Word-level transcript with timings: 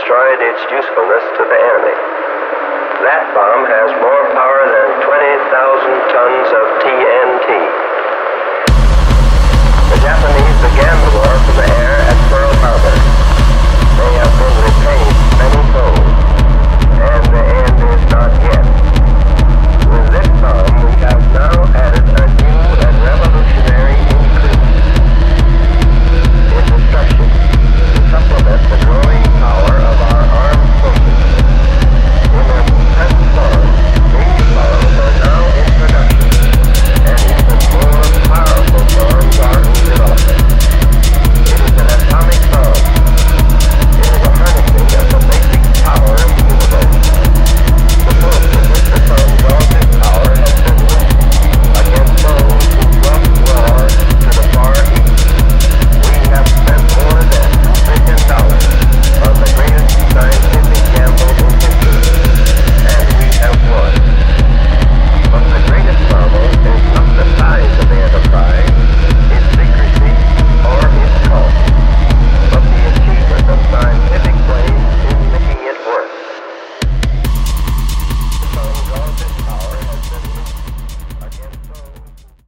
destroyed 0.00 0.40
its 0.40 0.62
usefulness 0.72 1.24
to 1.36 1.44
the 1.44 1.60
enemy. 1.60 1.96
That 3.04 3.36
bomb 3.36 3.68
has 3.68 3.90